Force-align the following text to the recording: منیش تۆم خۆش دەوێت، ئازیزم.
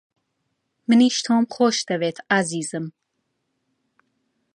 منیش 0.87 1.17
تۆم 1.25 1.43
خۆش 1.53 1.77
دەوێت، 1.89 2.17
ئازیزم. 2.29 2.85